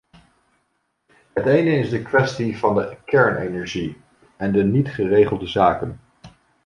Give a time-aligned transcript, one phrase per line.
[1.33, 3.97] Het ene is de kwestie van de kernenergie
[4.37, 5.99] en de niet geregelde zaken.